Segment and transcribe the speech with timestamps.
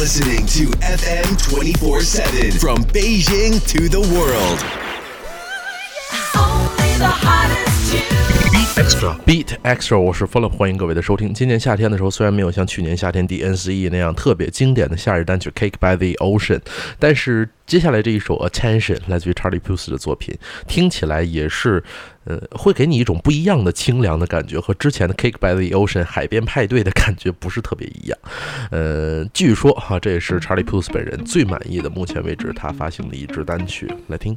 [0.00, 4.89] listening to FM 24 7 from Beijing to the world.
[8.90, 11.32] Extra Beat Extra，我是 Philip，欢迎各位的收听。
[11.32, 16.58] 今年夏天的时候，虽然没有像去年夏天 DNCE 那样特别经典的夏日单曲《Cake by the Ocean》，
[16.98, 21.80] 但是接下来这一首 Attention 来自于 Charlie Puth 的作品，听起来也是，
[22.24, 28.18] 呃，会给你一种不一样的清凉的感觉，和之前的《Cake by the Ocean》海边派对的感觉不是特别一样。
[28.72, 33.88] 呃，据说哈，这也是 Charlie Puth 本人最满意的，目前为止他发行的一支单曲。
[34.08, 34.36] 来听。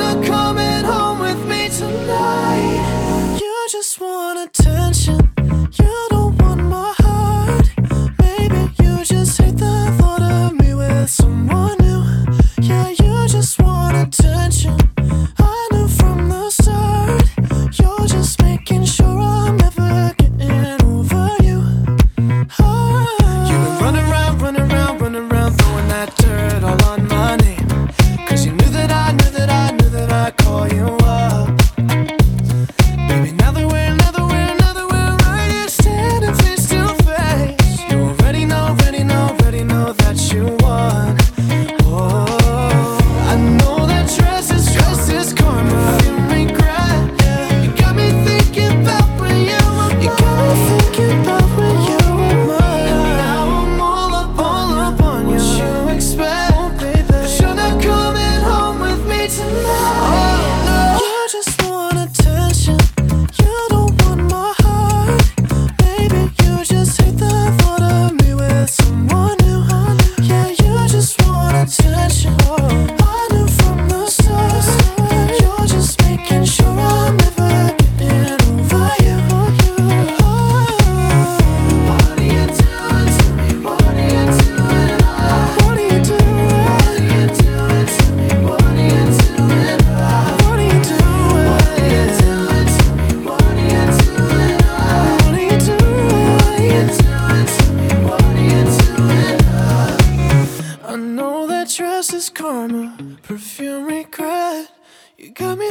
[0.00, 3.38] You're coming home with me tonight.
[3.38, 5.30] You just want attention.
[5.78, 7.70] You don't want my heart.
[8.18, 12.02] Maybe you just hate the thought of me with someone new.
[12.62, 14.78] Yeah, you just want attention.
[15.38, 17.22] I knew from the start.
[17.78, 21.60] You're just making sure I'm never getting over you.
[22.58, 23.50] Ah.
[23.50, 24.10] You've been running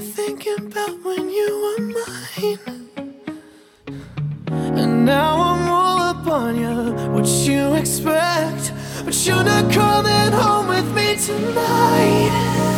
[0.00, 2.88] thinking about when you were mine.
[4.78, 6.92] And now I'm all up on you.
[7.12, 8.72] What you expect?
[9.04, 12.77] But you're not coming home with me tonight.